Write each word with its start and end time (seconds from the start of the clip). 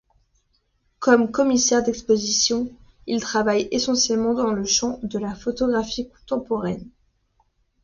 Comme 0.97 1.29
commissaire 1.29 1.83
d'exposition, 1.83 2.71
il 3.05 3.21
travaille 3.21 3.67
essentiellement 3.69 4.33
dans 4.33 4.49
le 4.51 4.65
champ 4.65 4.99
de 5.03 5.19
la 5.19 5.35
photographie 5.35 6.09
contemporaine. 6.09 6.89